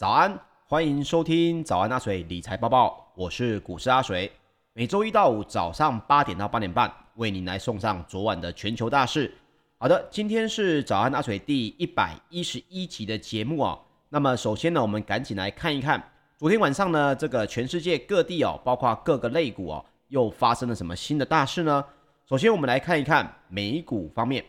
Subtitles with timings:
[0.00, 0.34] 早安，
[0.64, 4.32] 欢迎收听早安阿水理财报报，我是股市阿水。
[4.72, 9.30] 每周一到五早上八点到八点半，为您来送上昨晚的全球大事。
[9.76, 13.78] 好的，今天是早安阿水第一百一十一集的节目哦。
[14.08, 16.02] 那么首先呢，我们赶紧来看一看
[16.38, 21.84] 昨天晚上呢，这个全世界各地哦，包括各个类股哦，又发生了什么新的大事呢？
[22.26, 24.42] 首先我们来看一看美股方面，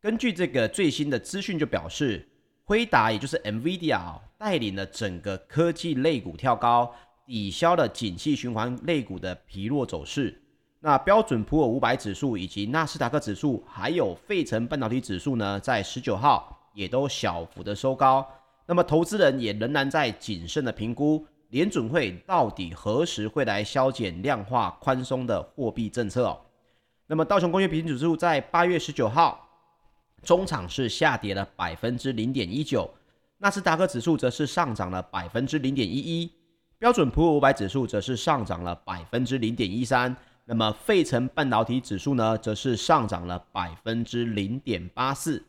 [0.00, 2.26] 根据这个最新的资讯就表示。
[2.66, 4.00] 辉达也就是 NVIDIA
[4.38, 6.90] 带领了整个科技类股跳高，
[7.26, 10.42] 抵消了景气循环类股的疲弱走势。
[10.80, 18.26] 那标准普尔五百指数以及纳斯达克指数，还有费城半导体指数呢，在十九号也都小幅的收高。
[18.64, 26.34] 那么投资人也仍然在谨慎的评估联准会到底何时会来削减量化宽松的货币政策。
[27.06, 29.43] 那么道琼工业平均指数在八月十九号。
[30.24, 32.88] 中场是下跌了百分之零点一九，
[33.38, 36.30] 纳斯达克指数则是上涨了百分之零点一一，
[36.78, 45.44] 标准普尔五百指数则是上涨了百分之零点一三，那么费城半导体指数呢，则是上涨了百分之零点八四。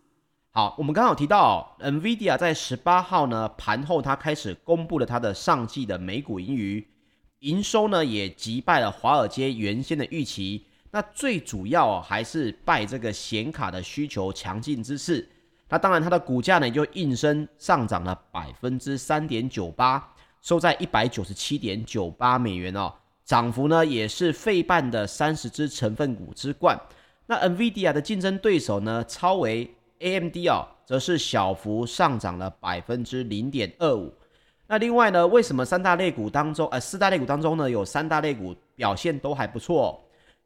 [0.52, 6.88] 好，我们刚好提到，NVIDIA 在十八号呢盘后，它开始公布了它的上季的每股盈余，
[7.40, 10.66] 营收呢也击败了华尔街原先的预期。
[10.96, 15.28] 那最主要还是拜这个显卡的需求强劲之赐，
[15.68, 20.02] 那当然它的股价呢就应声上涨了百分之三点九八，
[20.42, 22.94] 收在一百九十七点九八美元哦，
[23.26, 26.80] 涨幅呢也是费半的三十只成分股之冠。
[27.26, 34.14] 那 NVIDIA 的竞争对手呢，超为 AMD 哦，则是小幅上涨了百分之零点二五。
[34.68, 40.02] 那另外呢，为什么三大类股当中，呃，四大类股当中呢，有三大类股表现都还不错？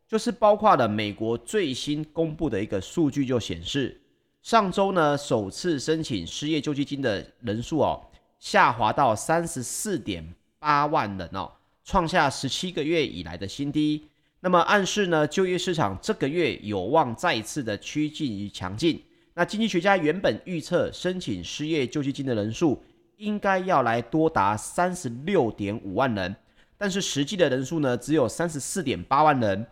[0.10, 4.02] 就是包括了美国最新公布的一个数据，就显示
[4.42, 8.02] 上周呢首次申请失业救济金的人数哦
[8.40, 11.52] 下滑到三十四点八万人哦，
[11.86, 14.04] 创下十七个月以来的新低。
[14.40, 19.00] 那么暗示呢就业市场这个月有望再次的趋近于强劲。
[19.36, 22.82] 那经济学家原本预测申请失业救济金的人数
[23.18, 26.36] 应该要来多达三十六点五万人，
[26.80, 29.68] 但是实际的人数呢只有三十四点八万人。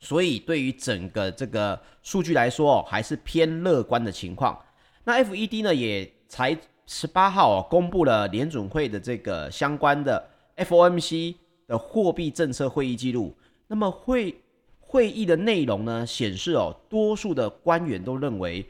[0.00, 4.56] 所以，对于整个这个数据来说，还是偏乐观的情况。
[5.04, 11.34] 那 FED 呢，也才十八号哦公布了联准会的这个相关的 FOMC
[11.66, 13.36] 的货币政策会议记录。
[13.66, 14.34] 那么会
[14.80, 18.64] 会议的内容呢，显示哦，多数的官员都认为，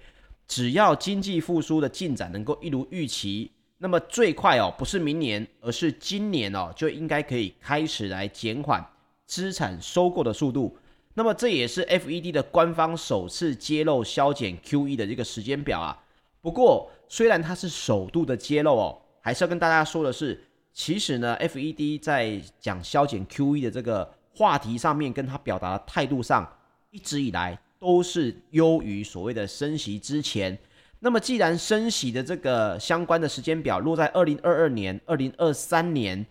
[0.47, 8.85] 只要经济复苏的进展能够一如预期，那么最快哦，不是明年，而是今年哦，就应该可以开始来减缓
[9.27, 10.77] 资产收购的速度。
[11.19, 16.01] 那么这也是 FED 的官方首次揭露削减 QE 的这个时间表啊。
[16.41, 20.41] 不过，虽然它是首度的揭露哦，还是要跟大家说的是，
[20.73, 26.49] 其实呢，FED 在讲削减 QE 的这个话题上面，跟他表达的态度上，
[26.93, 30.57] 一直以来都是优于所谓的升息之前。
[31.01, 36.25] 那么，既然升息的这个相关的时间表落在二零二二年、二零二三年，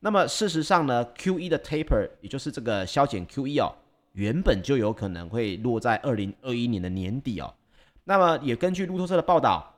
[0.00, 3.74] 那么事实上呢，QE 的 taper，也就是这个削减 QE 哦。
[4.14, 7.52] 原本就有可能会落在二零二一年的年底哦。
[8.04, 9.74] 那么也根据路透社的报道，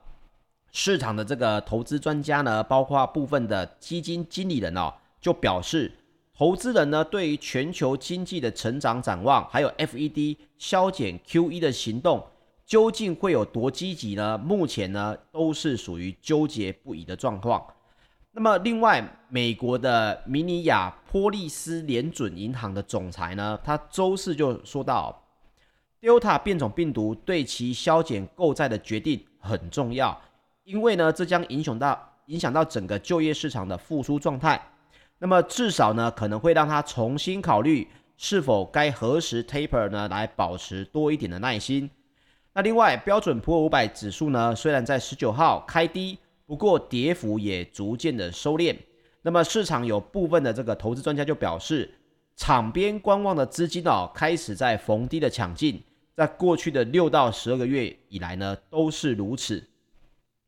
[0.72, 5.90] 市场的这个投资专家呢，包括部分的基金经理人哦，就表示，
[6.34, 12.22] 投资人呢对于全球经济的成长展望，还有 FED 削减 QE 的行动，
[12.66, 14.36] 究竟会有多积极呢？
[14.36, 17.66] 目前呢都是属于纠结不已的状况。
[18.38, 25.24] 那么，另外，美国的明尼亚波利斯联准银行的总裁呢，他周四就说到
[26.02, 30.20] ，Delta 变种病毒对其削减购债的决定很重要，
[30.64, 34.60] 因为呢，这将影响到影响到整个就业市场的复苏状态。
[35.18, 41.88] 那么，至少呢，可能会让他重新考虑是否该何时 taper 呢，来保持多一点的耐心。
[42.52, 46.18] 那另外，标准普尔五百指数呢，虽然在十九号开低。
[46.46, 48.76] 不过跌幅也逐渐的收敛，
[49.22, 51.90] 那么市场有部分的这个投资专家就表示，
[52.36, 55.82] 场边观望的资金哦开始在逢低的抢进，
[56.14, 59.60] 在过去的六到十二个月以来呢都是如此。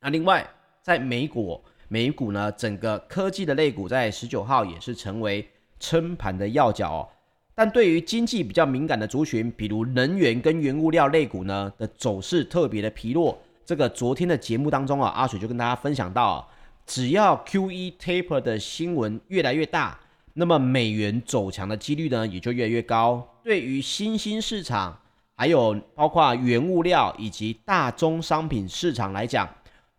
[0.01, 0.49] 那另外
[0.81, 5.49] 在美股，美股呢整个科技的类股在十九号也是成为
[5.81, 7.09] 撑盘的要角哦，
[7.57, 13.37] 但对于经济比较敏感的族群，比如能源跟原物料类股呢的走势特别的疲弱。
[13.69, 16.49] 这个昨天的节目当中啊，阿水就跟大家分享到，
[16.87, 20.01] 只要 QE taper 的新闻越来越大，
[20.33, 23.23] 那么美元走强的几率呢也就越来越高。
[23.45, 24.99] 对于新兴市场，
[25.37, 29.47] 还有包括原物料以及大宗商品市场来讲，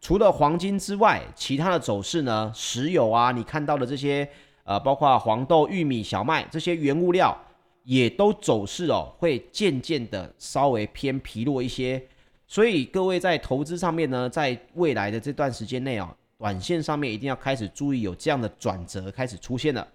[0.01, 4.27] 除了黄金之外，其他的走势呢，石油啊，你看到的这些
[4.63, 7.39] 呃，包括黄豆、玉米、小麦这些原物料，
[7.83, 12.03] 也都走势哦，会渐渐的稍微偏疲弱一些。
[12.49, 16.09] 所以各位在投资上面呢，在未来的这段时间内哦，
[16.39, 19.87] 短线上面一定要开始注意有这样的转折开始出现了。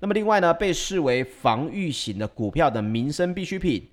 [0.00, 3.88] 那么另外呢，被视为防御型的股票的民生必需品。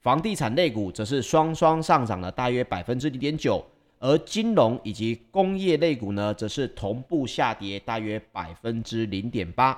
[0.00, 3.64] 房地产类股则是双双上涨了大约百分之零点九，
[4.00, 9.72] 而金融以及工业类股呢，则是同步下跌大约百分之零点八。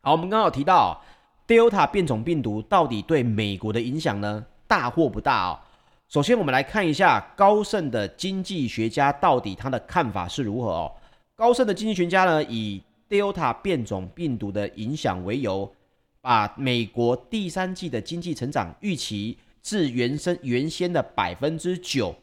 [0.00, 1.00] 好，我们刚好提到
[1.46, 5.60] Delta 变种病毒到底对美国的影响呢，大或不大哦？
[6.08, 10.92] 首先，我们来看一下高盛的经济学家到底他的看法是如何哦。
[11.34, 15.72] 高盛的经济学家呢，以 Delta 变种病毒的影响为由。
[16.20, 22.14] 把美国第三季的经济成长预期自原生原先的百分之九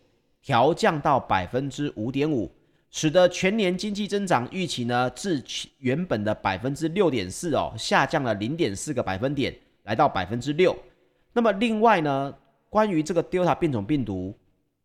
[0.42, 2.52] 调降到百分之五点五，
[2.90, 5.44] 使得全年经济增长预期呢自
[5.78, 10.76] 原本的百分之六点四哦下降了零点四个百分点，来到百分之六。
[11.32, 12.34] 那么另外呢，
[12.72, 14.34] 关于这个 Delta 变种病毒，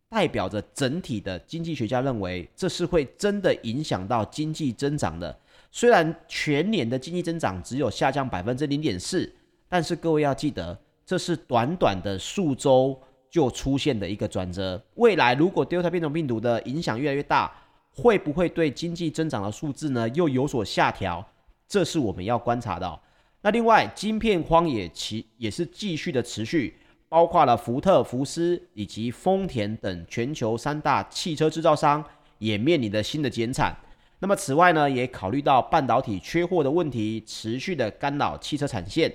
[0.09, 5.39] 代表着整体的经济学家认为这是会真的影响到经济增长的。
[5.71, 9.33] 虽然全年的经济增长只有下降百分之零点四，
[9.69, 13.01] 但是各位要记得，这是短短的数周
[13.31, 14.83] 就出现的一个转折。
[14.97, 17.53] 未来如果 Delta 变种病毒的影响越来越大，
[17.93, 21.25] 会不会对经济增长的数字呢又有所下调？
[21.69, 23.01] 这是我们要观察的。
[23.43, 26.77] 那另外，晶片荒也其也是继续的持续，
[27.17, 32.05] 包括了福特、福斯以及丰田等全球三大汽车制造商
[32.37, 33.75] 也面临着新的减产。
[34.19, 39.11] 那么此外呢，也考虑到半导体缺货的问题，持续的干扰汽车产线。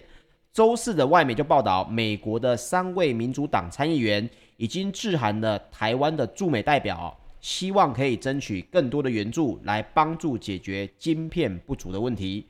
[0.52, 4.28] 周四的外媒就报道，美国的三位民主党参议员
[4.58, 12.48] 已经致函了台湾的驻美代表，希望可以争取更多的援助，来帮助解决晶片不足的问题。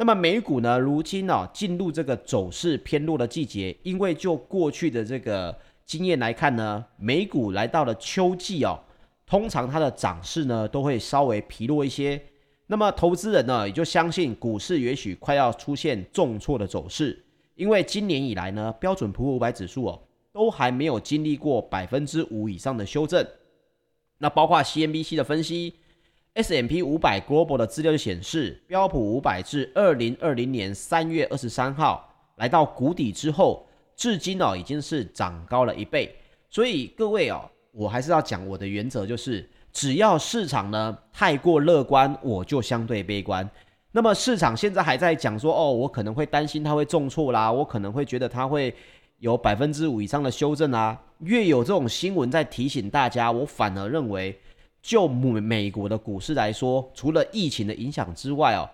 [0.00, 8.78] 那么美股呢，如今哦进入这个走势偏弱的季节，因为就过去的这个经验来看呢，美股来到了秋季哦。
[9.26, 12.22] 通常它的涨势呢都会稍微疲弱一些，
[12.68, 17.24] 那么投资人呢也就相信股市也许快要出现重挫的走势，
[17.56, 20.00] 因为今年以来呢标准普五百指数哦
[20.32, 23.26] 都还没有经历过百分之五以上的修正，
[24.18, 25.74] 那包括 CNBC 的分析
[26.38, 36.14] S M P 五百 Global 的资料就显示，标普五百至二零二零年三月二十三号来到谷底之后，至今哦已经是涨高了一倍，
[36.48, 37.50] 所以各位哦。
[37.72, 43.48] 我还是要讲我的原则，就是只要市场呢太过乐观，我就相对悲观。
[43.90, 48.72] 那么市场现在还在讲说，哦，我可能会担心它会重挫啦，我可能会觉得它会
[49.18, 51.00] 有百分之五以上的修正啊。
[51.18, 54.36] 越有这种新闻在提醒大家，我反而认为，
[54.88, 58.66] 就美美国的股市来说，除了疫情的影响之外哦，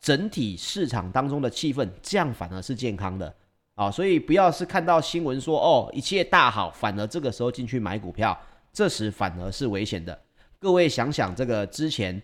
[0.00, 3.34] 整体市场当中的气氛这样反而是健康的。
[3.74, 8.34] 啊，所以不要是看到新闻说哦，一切大好，反而这个时候进去买股票，
[8.72, 10.18] 这时反而是危险的。
[10.58, 12.22] 各位想想，这个之前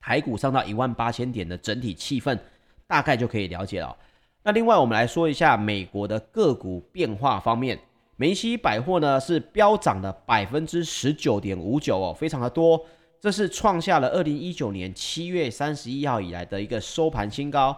[0.00, 2.38] 台股上到一万八千点的整体气氛，
[2.86, 3.96] 大概就可以了解了。
[4.44, 7.76] 那另外我们来说一下美国的个股变化方面，
[8.16, 12.84] 梅西百货呢是飙涨了百分之十九点五九哦，非常的多，
[13.18, 17.76] 这是创下了二零一九年七月三十一号以来的一个收盘新高。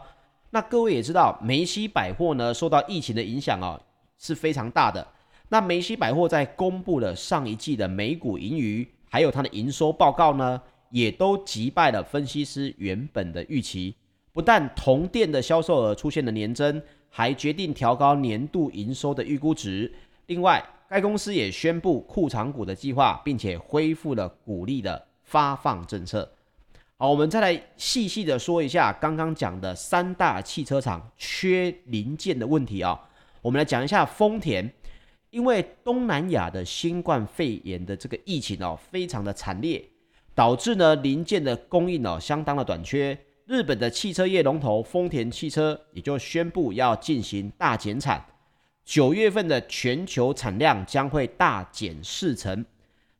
[0.50, 3.81] 那各位也知道，梅西百货呢受到疫情的影响、哦，
[4.19, 5.07] 是非常大的。
[5.49, 10.61] 那梅西百货在公布了上一季的每股盈余，还有它的营收报告呢，
[10.91, 13.95] 也都击败了分析师原本的预期。
[14.33, 19.93] 不但同店的销售额出现了年增，还决定调高年度营收的预估值。
[20.26, 26.31] 另外，该公司也宣布库藏股的计划，并且恢复了股利的发放政策。
[26.97, 32.99] 好，我们再来细细的说一下刚刚讲的三大汽车厂缺零件的问题啊。
[33.43, 34.73] 我们来讲一下丰田，
[35.31, 39.85] 因为东南亚的新冠肺炎的这个疫情哦，非常的惨烈，
[40.35, 43.19] 导致呢零件的供应哦相当的短缺。
[43.45, 48.25] 日本的汽车业龙头丰田汽车也就宣布要进行大减产，
[48.85, 52.64] 九月份的全球产量将会大减四成。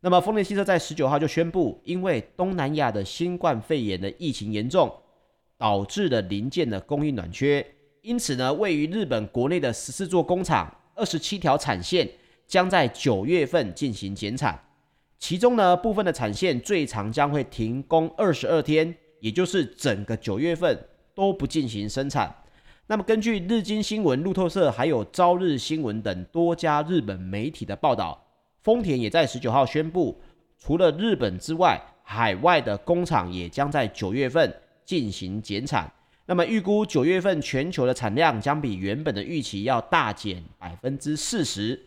[0.00, 4.94] 那么，丰田汽车在十九号就宣布，因为东南亚的新冠肺炎的疫情严重，
[5.56, 7.66] 导致了零件的供应短缺，
[8.02, 12.06] 因此呢，位于日本国内的十四座工厂、二十七条产线
[12.47, 14.62] 将在九月份进行减产，
[15.18, 20.78] 其中呢，部分的产线最长将会停工二十二天，也就是整个九月份
[21.14, 22.43] 都不进行生产。
[22.86, 28.22] 那么，根据日经新闻、路透社还有朝日新闻等多家日本媒体的报道。
[28.60, 30.20] 丰田也在十九号宣布，
[30.58, 35.90] 除了日本之外，海外的工厂也将在九月份进行减产。
[36.26, 41.78] 那么预估九月份全球的产量将比原本的预期要大减百分之四十。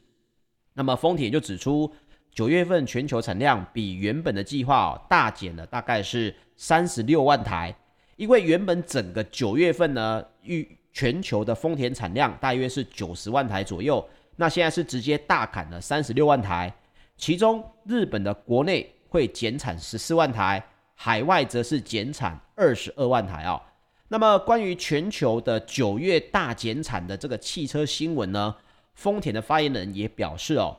[0.74, 1.92] 那么丰田就指出，
[2.32, 7.76] 九月份全球产量比原本的计划大减了大概是三十六万台，
[8.16, 14.04] 因为原本整个九月份呢预全球的丰田产量大约是九十万台左右，
[14.38, 16.74] 那现在是直接大砍了三十六万台，
[17.16, 23.62] 其中日本的国内会减产十四万台，海外则是减产二十二万台哦。
[24.08, 28.56] 那么关于全球的九月大减产的这个汽车新闻呢，
[28.96, 30.76] 丰田的发言人也表示哦。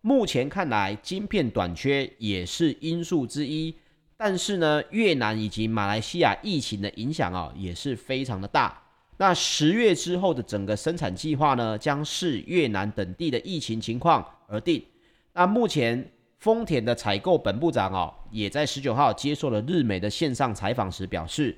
[0.00, 3.74] 目前看来，晶片短缺也是因素之一，
[4.16, 8.80] 但是呢，越南以及马来西亚疫情的影响啊，也是非常的大。
[9.18, 14.84] 那十月之后的整个生产计划呢，将视越南等地的疫情情况而定。
[15.32, 21.56] 那目前丰田的采购本部长哦，也在十九号接受了日美的线上采访时表示，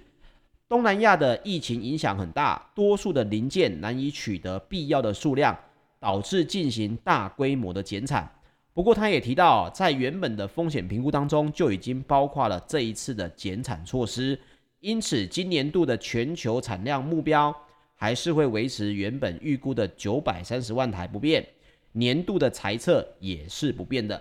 [0.69, 5.57] 东南亚的疫情影响很大，多数的零件难以取得必要的数量，
[5.99, 8.31] 导致进行大规模的减产。
[8.73, 14.39] 不过，他也提到，在原本的风险评估当中就已经包括了这一次的减产措施，
[14.81, 17.55] 因此今年度的全球产量目标
[17.97, 21.45] 还是会维持原本预估的九百三十万台不变，
[21.93, 24.17] 年度的财测也是不变的。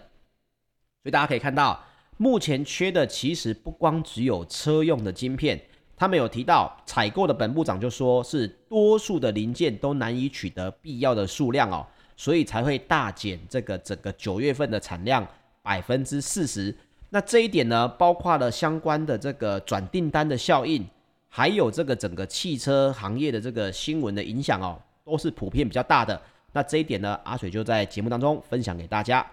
[1.04, 1.80] 所以大家可以看到，
[2.18, 5.62] 目前缺的其实不光只有车用的晶片，
[5.96, 11.86] 他们有提到采购的本部长就说是多数的零件都难以取得必要的数量哦。
[12.16, 15.26] 所以才会大减这个整个九月份的产量
[15.62, 16.76] 百分之四十。
[17.10, 20.86] 那这一点呢，包括了相关的这个转订单的效应，
[21.30, 26.20] 还有这个整个汽车行业的这个新闻的影响哦，都是普遍比较大的。
[26.52, 29.26] 那这一点呢，阿水就在节目当中分享给大家。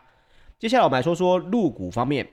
[0.59, 2.27] 接下来我们来说说入股方面，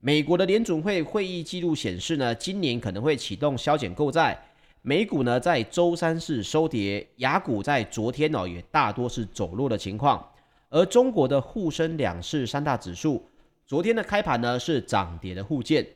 [0.00, 4.38] 美国的联准会会议记录显示呢，今年可能会启动削减购债。
[4.82, 10.24] 美股呢在周三是收跌，雅股在昨天哦也大多是走弱的情况，
[10.68, 13.22] 而中国的沪深两市三大指数
[13.68, 15.86] 昨天的开盘呢是涨跌的互见，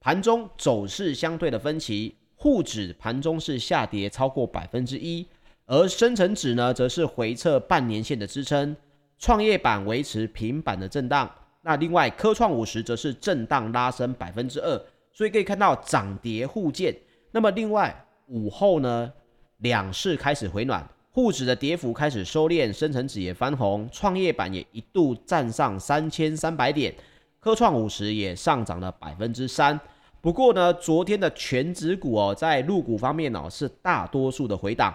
[0.00, 5.24] 盘中走势相对的分歧，沪指盘中是下跌超过百分之一，
[5.64, 8.76] 而深成指呢则是回测半年线的支撑，
[9.16, 16.92] 创业板维持平板的震荡，那另外科创五十则是震荡拉升百分之二，所以可以看到涨跌互见，
[17.30, 18.04] 那么另外。
[18.26, 19.12] 午后呢，
[19.58, 26.92] 两市开始回暖，沪指的跌幅开始收敛，深成指也翻红，创业板也一度站上三千三百点，
[27.38, 29.78] 科创五十也上涨了百分之三。
[30.20, 34.92] 不过呢，昨天的全指股哦，在入股方面哦，是大多数的回档，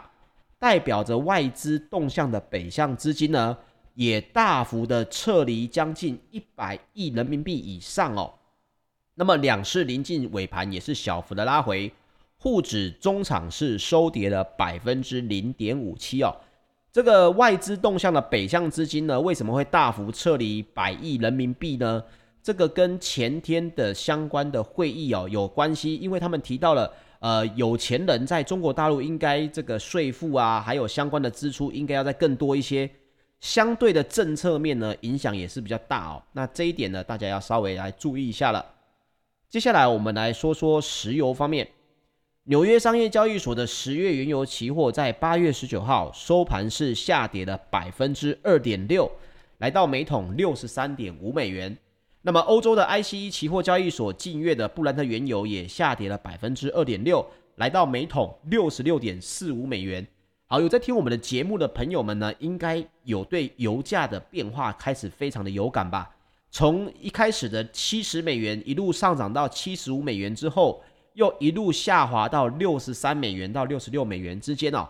[0.59, 3.57] 代表着外资动向的北向资金呢，
[3.93, 8.33] 也大幅的撤离将近一百亿人民币以上哦。
[9.15, 11.89] 那么两市临近尾盘也是小幅的拉回。
[12.41, 16.34] 沪指中场是收跌了百分之零点五七哦，
[16.89, 22.01] 这个外资动向的北向资金呢，为什么会大幅撤离百亿人民币呢？
[22.41, 32.89] 这个跟前天的相关的会议哦有关系，因为他们提到了，呃，有钱人在中国大陆应该这个税负啊，还有相关的支出应该要再更多一些，
[33.41, 36.24] 相对的政策面呢影响也是比较大哦。
[36.31, 38.65] 那这一点呢，大家要稍微来注意一下了。
[39.50, 41.67] 接下来我们来说说石油方面。
[42.46, 49.12] 纽约商业交易所的十月原油期货在八月十九号收盘是下跌了百分之二点六，
[49.60, 51.77] 来到每桶六十三点五美元。
[52.24, 57.24] 那么欧洲的 ICE 期货交易所近月的布兰特原油也下跌了百分之二点六，
[57.58, 60.08] 来到每桶六十六点四五美元。
[60.48, 66.10] 好，有在听我们的节目的朋友们呢，应该有对油价的变化开始非常的有感吧？
[66.50, 70.81] 从一开始的七十美元一路上涨到七十五美元之后。
[71.19, 74.88] 又一路下滑到六十三美元到六十六美元之间哦。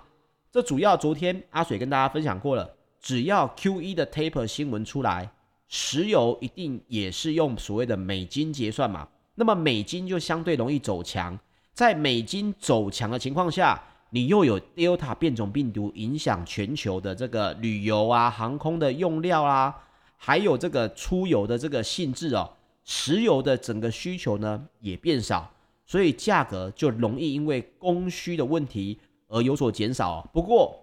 [0.51, 2.69] 这主要昨天阿水跟大家分享过了，
[3.01, 5.27] 只要 QE 的 taper 新闻出来，
[5.67, 9.07] 石油一定也是用所谓的美金结算嘛。
[9.33, 11.35] 那么美金就相对容易走强，
[11.73, 13.81] 在美金走强的情况下，
[14.11, 19.75] 你又有 Delta 变种病毒影响全球的这个旅游啊、航空的用料啊，
[20.15, 22.51] 还有这个出游的这个性质哦，
[22.85, 25.51] 石油的整个需求呢也变少。
[25.89, 30.29] 所以价格就容易因为供需的问题而有所减少。
[30.31, 30.79] 不过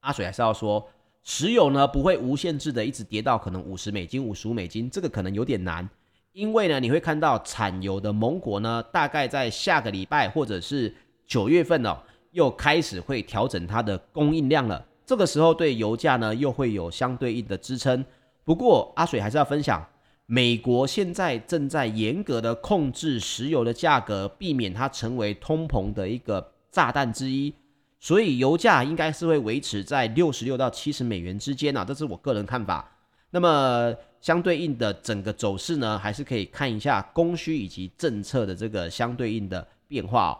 [0.00, 0.84] 阿水还是要说，
[1.22, 5.88] 石油呢不会无限制的一直跌到可能五十美金、五十五美金，这个可能有点难。
[6.32, 10.92] 因为呢，你会看到产油的盟国呢，大概在下个礼拜或者是
[11.24, 11.96] 九月份哦，
[12.32, 14.84] 又开始会调整它的供应量了。
[15.04, 18.04] 这个时候对油价呢又会有相对应的支撑。
[18.44, 19.86] 不过阿水还是要分享，
[20.26, 27.54] 美国现在正在严格的控制石油的价格，避免它成为通膨的一个炸弹之一。
[28.00, 32.92] 所以油价应该是会维持在六十六到七十美元之间啊，这是我个人看法。
[33.30, 40.38] 那么相对应的整个走势呢，还是可以看一下供需以及政策的这个相对应的变化哦。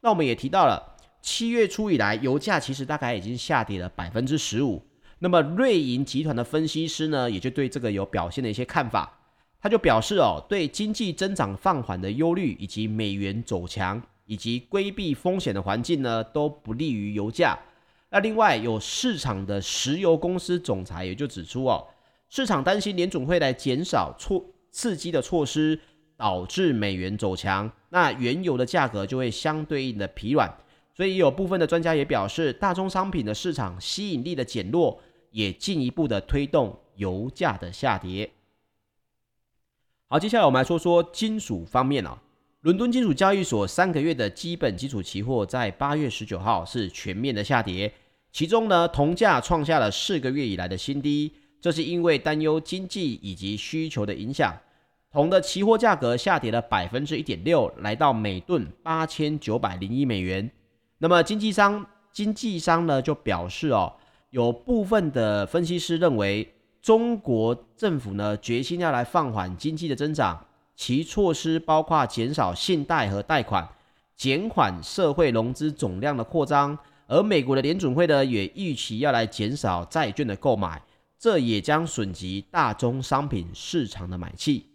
[0.00, 4.84] 那我们也提到了，七月初以来，油价其实大概已经下跌了百分之十五。
[5.18, 9.15] 那么瑞银集团的分析师呢，也就对这个有表现的一些看法。
[9.66, 17.58] 他就表示哦，对经济增长放缓的忧虑，以及美元走强，以及规避风险的环境呢，都不利于油价。
[18.08, 21.84] 那另外有市场的石油公司总裁也就指出哦，
[22.28, 25.76] 市场担心联总会来减少措刺激的措施，
[26.16, 30.48] 导致美元走强，那原油的价格就会相对应的疲软。
[30.94, 35.00] 所以有部分的专家也表示，大宗商品的市场吸引力的减弱，
[35.32, 38.30] 也进一步的推动油价的下跌。
[40.08, 42.16] 好，接下来我们来说说金属方面啊。
[42.60, 47.92] 伦敦金属交易所三个月的基本基础期货在八月十九号是全面的下跌，
[48.30, 54.56] 其中呢，铜价创下了四个月以来的新低，这是因为担忧经济以及需求的影响。
[55.10, 60.48] 铜的期货价格下跌了百分之一点六，来到每吨八千九百零一美元。
[60.98, 63.92] 那么经纪商经纪商呢就表示哦，
[64.30, 66.52] 有部分的分析师认为。
[66.86, 73.68] 中国政府呢，决心要来放缓经济的增长，其措施包括减少信贷和贷款，
[74.14, 76.78] 减缓社会融资总量的扩张，
[77.08, 80.80] 而美国的联准会呢，也预期要来减少债券的购买，
[81.18, 84.68] 这也将损及大宗商品市场的买气。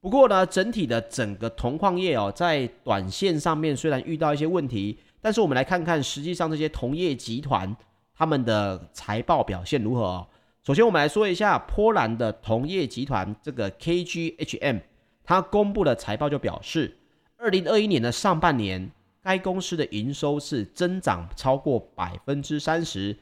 [0.00, 7.76] 不过呢，整体的整个铜矿业哦，在短线上面虽然遇到一些问题，但是我们来看看实际上这些铜业集团
[8.14, 10.24] 他们的财报表现如何。
[10.64, 14.80] 首先，我们来说一下波兰的铜业集团这个 KGHM，
[15.24, 16.98] 它公布的财报就表示，
[17.36, 23.16] 二零二一年的上半年，该公司的营收是增长超过百分之三十，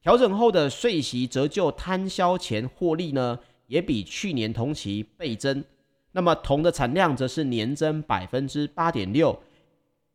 [0.00, 5.62] 调整后的税息折旧摊销前获利呢，也比去年同期倍增。
[6.12, 9.38] 那么铜的产量则是年增百分之八点六，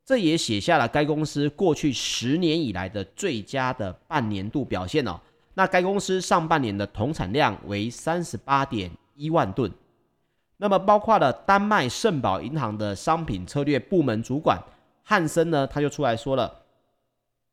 [0.04, 5.22] 这也写下了该公司过去十年以来的最佳的半年度表现哦。
[5.54, 9.70] 那该公司上半年的铜产量为三十八点一万吨，
[10.58, 14.58] 那么包括了丹麦圣保银行的商品策略部门主管
[15.04, 16.62] 汉森呢，他就出来说了，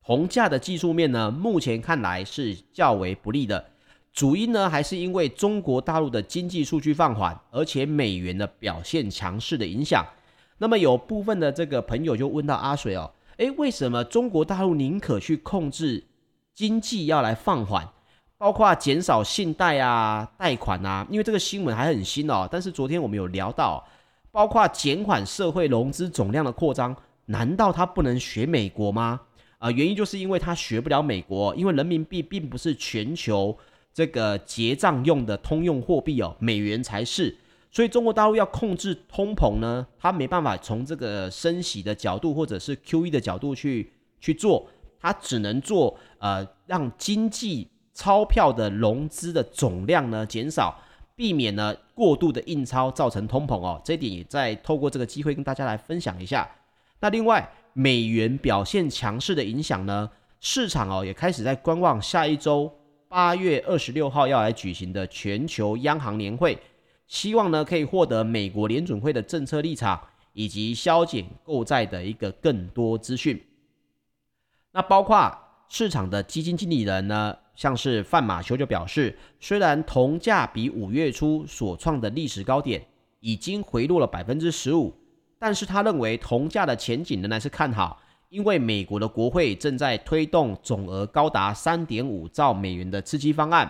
[0.05, 3.65] 铜价的技术面呢，目前看来是较为不利的，
[4.13, 10.07] 主因呢还是因为中国大陆的经济数据放缓，而且美元的表现强势的影响。
[10.59, 16.05] 那么有部分的这个朋友就问到阿水哦，诶，为什么中国大陆宁可去控制？
[16.59, 17.89] 经济要来放缓，
[18.37, 22.49] 包括减少信贷啊、贷款啊，因为这个新闻还很新哦。
[22.51, 23.87] 但是昨天我们有聊到，
[24.33, 29.21] 包括减缓社会融资总量的扩张，难道他不能学美国吗？
[29.59, 33.57] 啊、原因就是因为他学不了美国，因为人民币并不是全球
[33.95, 37.37] 这个结账用的通用货币哦，美元才是。
[37.71, 44.69] 所以中国大陆要控制通膨呢，他没办法从这个升息的角度或者是 QE 的角度去去做。
[45.01, 50.77] 它只能做呃，让经济钞票的融资的总量呢减少，
[51.15, 53.81] 避免呢过度的印钞造成通膨哦。
[53.85, 56.49] 这一点也在透过这个机会跟大家来分享一下。
[57.01, 62.73] 那另外，美元表现强势的影响呢，市场哦也开始在观望下一周
[63.09, 66.59] 八月二十六号要来举行的全球央行年会，
[67.07, 70.01] 希望呢可以获得美国联准会的政策立场
[70.33, 73.41] 以及削减购债的一个更多资讯。
[74.79, 75.37] 那包括
[75.69, 82.87] 市场的基金经理人呢，像是范马修就表示，虽然铜价比五月初所创的历史高点
[83.19, 84.95] 已经回落了百分之十五，
[85.37, 93.69] 但是他认为铜价的前景仍然是看好，因为美国的国会正在推动总额高达三点五兆美元的刺激方案，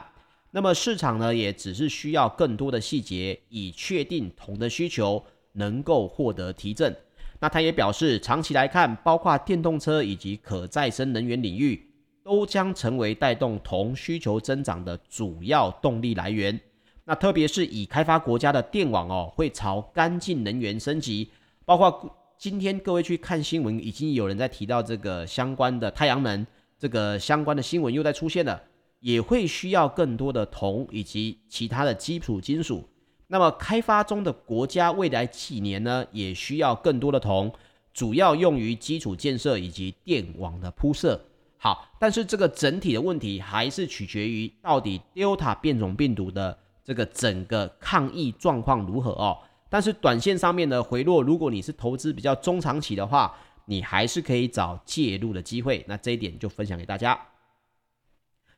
[0.51, 6.95] 那么市场呢也只是需要更多的细节，以确定铜的需求能够获得提振。
[7.41, 11.81] 那他也表示，长期来看，包括电动车以及可再生能源领域，
[12.25, 16.59] 都将成为带动铜需求增长的主要动力来源。
[17.05, 21.31] 那特别是已开发国家的电网哦，会朝干净能源升级。
[21.65, 26.47] 包括今天各位去看新闻，已经有人在提到这个相关的太阳能，
[26.79, 28.61] 这个相关的新闻又在出现了，
[29.01, 32.89] 也会需要更多的铜以及其他的基础金属。
[33.31, 37.53] 那么开发中的国家未来几年呢，也需要更多的铜，
[37.93, 41.21] 主要用于基础建设以及电网的铺设。
[41.59, 49.37] 好，但是这个整体的问题还是取决于到底 Delta 变种病毒的这个整个抗疫状况如何哦。
[49.69, 53.37] 但是短线上面的回落，如果你是投资比较中长期的话，
[53.67, 55.85] 你还是可以找介入的机会。
[55.87, 57.21] 那这一点就分享给大家。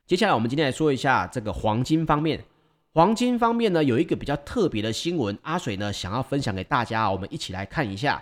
[0.07, 2.45] 接下来我们今天来说一下这个黄金方面。
[2.93, 8.21] 黄金方面呢，有一个比较特别的新闻，阿水呢想要分享给大家，我们一起来看一下。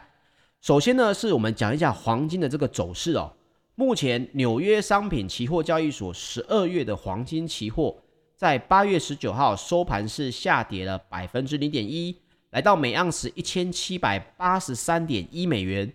[0.61, 3.33] 首先呢，是我们讲一下黄金的这个走势哦。
[3.76, 7.96] 目前纽约商品期货交易所十二月的黄金期货，
[8.37, 12.14] 在八月十九号收盘是下跌了百分之零点一，
[12.50, 15.90] 来到每盎司一千七百八十三点一美元。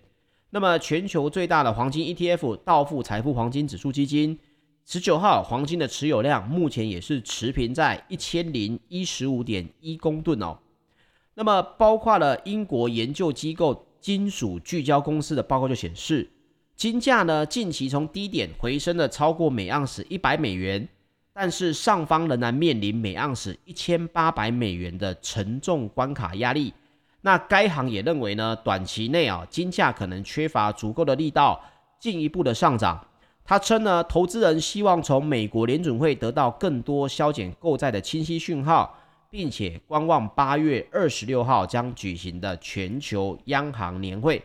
[0.50, 4.36] 那么全球最大的黄金 ETF 道富财富黄金指数基金。
[4.86, 10.58] 十九号黄金的持有量目前也是持平在一千零一十五点一公吨哦。
[11.34, 16.30] 那么包括了英国研究机构金属聚焦公司的报告就显示，
[16.76, 20.86] 金价呢近期从低点回升了超过每盎司一百美元，
[21.32, 26.74] 但是上方仍然面临每盎司一千八百美元的沉重关卡压力。
[27.22, 31.58] 那该行也认为呢，短期内啊金价可能缺乏足够的力道
[31.98, 33.02] 进一步的上涨。
[33.46, 44.42] 他称呢，投资人希望从美国联准会得到更多削减购债的清晰讯号，并且观望八月二十六号将举行的全球央行年会。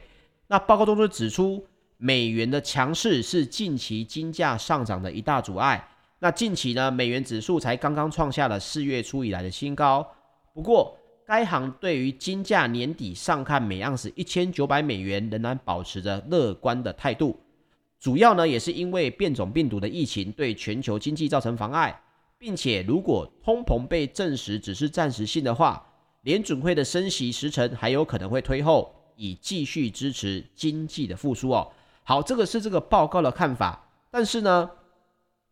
[0.47, 5.87] 那报告中就指出，美元的强势是近期金价上涨的一大阻碍。
[6.19, 10.05] 那近期呢，美元指数才刚刚创下了四月初以来的新高。
[10.53, 17.39] 不过，该行对于金价年底上看每盎司一千九百美元，仍然保持着乐观的态度。
[17.99, 22.01] 主要呢，也是因为变种病毒的疫情对全球经济造成妨碍，
[22.37, 25.85] 并且如果通膨被证实只是暂时性的话，
[26.21, 31.69] 联准会的升息时程还有可能会推后，以继续支持经济的复苏哦。
[32.03, 33.85] 好，这个是这个报告的看法。
[34.09, 34.69] 但是呢，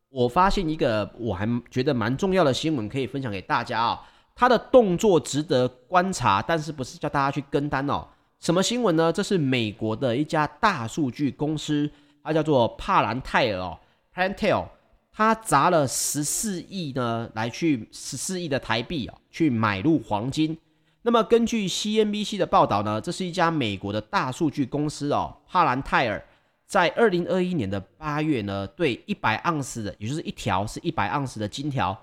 [0.07, 3.99] 我发现一个我还觉得蛮重要的新闻可以分享给大家啊、哦，
[4.33, 8.07] 它的动作值得观察，但是不是叫大家去跟单哦？
[8.39, 9.11] 什么新闻呢？
[9.11, 11.91] 这是美国的一家大数据公司。
[12.27, 13.79] 它叫做帕兰泰尔哦
[14.13, 14.65] ，Pantail，
[15.13, 20.57] 它砸了十四亿呢，来去十四亿的台币哦，去买入黄金。
[21.03, 26.21] 那么根据 CNBC 的报道呢，这是一家美国的大数据公司哦，帕兰泰尔
[26.65, 31.97] 在二零二一年的八月呢，对一百盎司的，也就是一条是一百盎司的金条，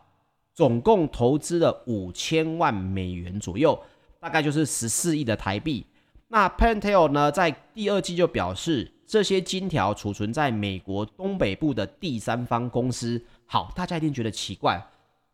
[0.55, 3.79] 总共投资了五千万美元左右，
[4.19, 5.85] 大概就是十四亿的台币。
[6.29, 8.91] 那 Pantail 呢，在第二季就表示。
[9.07, 13.23] 这些金条储存在美国东北部的第三方公司。
[13.47, 14.83] 好，大家一定觉得奇怪，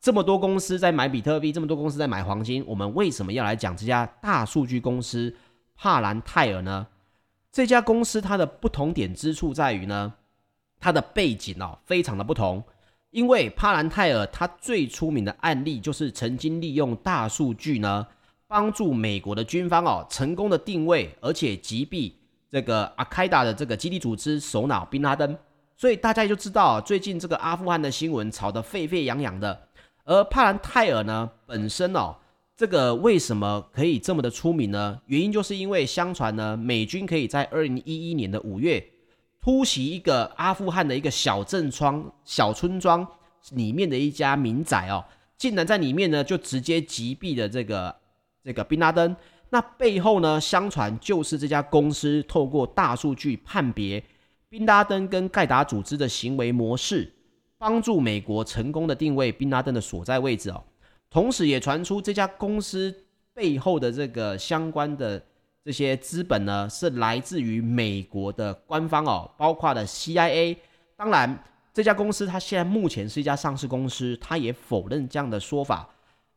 [0.01, 5.35] 这么多公司在买比特币，这么多公司在买黄金，我们为什么要来讲这家大数据公司
[5.77, 6.87] 帕兰泰尔呢？
[7.53, 10.15] 这家公司它的不同点之处在于呢，
[10.79, 12.63] 它的背景哦非常的不同。
[13.11, 18.07] 因为帕兰泰尔它最出名的案例就是曾经利用大数据呢，
[18.47, 22.13] 帮助美国的军方哦成功的定位，而且击毙。
[22.51, 25.37] 这个阿凯达的这个基地组织首脑宾拉登，
[25.77, 29.69] 所以大家就知道最近这个阿富汗的新闻炒得沸沸扬扬的。
[30.05, 32.17] 而帕兰泰尔呢，本身哦，
[32.57, 35.01] 这个为什么可以这么的出名呢？
[35.07, 38.85] 原因就是因为相传呢，美军可以在二零一一年的五月
[39.41, 43.07] 突袭一个阿富汗的一个小镇庄、小村庄
[43.53, 45.05] 里面的一家民宅哦，
[45.39, 47.95] 竟然在里面呢就直接击毙了这个
[48.43, 49.15] 这个宾拉登。
[49.51, 54.03] 那背后呢，相传就是这家公司透过大数据判别
[54.49, 57.13] 宾拉登跟盖达组织的行为模式，
[57.59, 60.63] 帮助美国成功的定位宾拉登的所在位置哦。
[61.11, 62.95] 同时，也传出这家公司
[63.35, 65.21] 背后的这个相关的
[65.65, 70.57] 这些资本呢，是来自于美国的官方哦，包括了 CIA。
[70.95, 71.43] 当然，
[71.75, 75.91] 这家公司它现在目前是一家上市公司，它也否认这样的说法。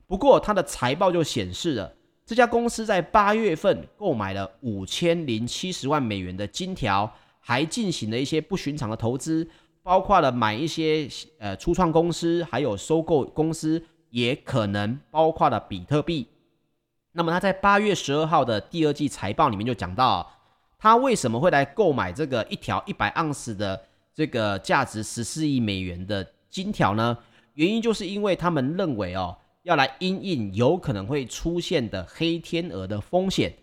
[0.07, 1.93] 不过，它的财报就显示了。
[2.25, 9.45] 这家公司在八月份购买了五千零七十万美元的金条，还进行了一些不寻常的投资，
[9.81, 11.05] 包括了买一些
[11.37, 16.25] 呃初创公司，还有收购公司，也可能包括了比特币。
[17.11, 20.31] 那么他在八月十二号的第二季财报里面就讲到，
[20.79, 23.79] 他为什么会来购买这个一条一百盎司的
[24.15, 27.17] 这个价值十四亿美元的金条呢？
[27.55, 29.37] 原因就是因为他们认为哦。
[29.63, 33.53] 要来因应有可能会出现的黑天鹅的风险，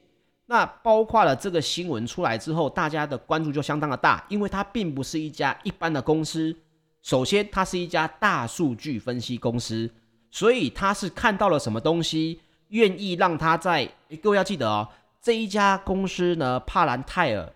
[0.47, 6.57] 那包括了这个新闻出来之后，大家的关注就相当的大，因为它并不是一家一般的公司。
[7.03, 9.91] 首先，它是一家大数据分析公司，
[10.31, 13.89] 所以它是看到了什么东西，愿意让它在。
[14.23, 14.89] 各位要记得哦，
[15.21, 17.53] 这一家公司呢，帕兰泰尔，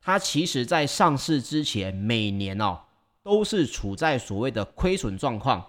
[0.00, 2.80] 它其实在上市之前，每年哦
[3.22, 5.64] 都是处在所谓的亏损状况。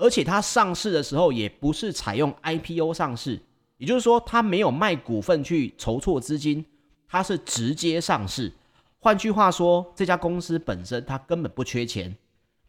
[0.00, 3.38] 而且它上市的时候也不是采用 IPO 上市，
[3.76, 6.64] 也就是说它没有卖股份去筹措资金，
[7.06, 8.50] 它是直接上市。
[8.98, 12.16] 换句话说，这家公司本身它根本不缺钱，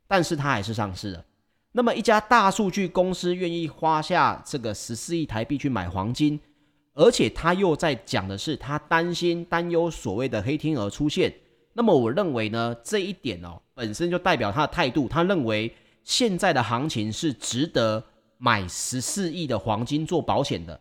[0.08, 1.26] 但是它还是上市了。
[1.72, 6.38] 那么一家大数据公司愿意花下这个十四亿台币去买黄金，
[6.94, 11.34] 而且他又在讲的是他担心担忧所谓的黑天鹅出现。
[11.72, 15.74] 那么我认为呢，这一点哦，本身就代表他的态度，他认为
[16.12, 18.04] 现在的行情是值得
[18.38, 20.78] 买十四亿的黄金做保险的，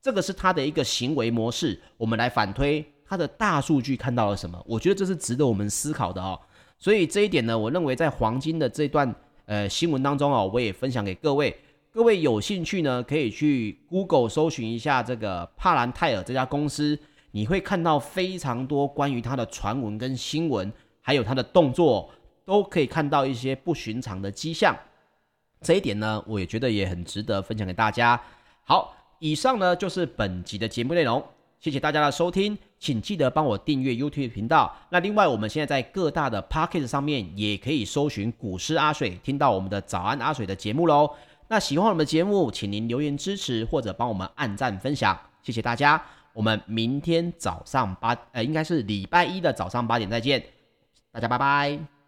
[0.00, 1.78] 这个是他的一个行为模式。
[1.98, 4.58] 我们来反推他的大数据看到了什么？
[4.66, 6.40] 我觉得这是值得我们思考的哦。
[6.78, 9.14] 所以这一点呢，我认为在黄金的这段。
[9.44, 11.52] 呃，新闻当中哦，我也分享给各位，
[11.90, 16.96] 各位有兴趣呢，可以去 Google 搜寻一下这个帕兰泰尔这家公司，
[17.32, 22.08] 你会看到非常多关于它的传闻跟新闻，还有它的动作，
[22.50, 24.76] 都可以看到一些不寻常的迹象。
[25.60, 28.20] 这一点呢，我也觉得也很值得分享给大家。
[28.64, 31.24] 好，以上呢就是本集的节目内容。
[31.60, 34.74] 谢谢大家的收听，请记得帮我订阅 YouTube 频道。
[34.88, 41.08] 那另外，我们现在在各大的 Podcast 上面也可以搜寻股市阿水，听到我们的早安阿水的节目喽。
[41.46, 46.02] 那喜欢我们的节目，请您留言支持或者帮我们按赞分享，谢谢大家。
[46.32, 50.42] 我们明天早上八，呃，应该是礼拜一的早上八点再见，
[51.12, 51.99] 大家拜拜。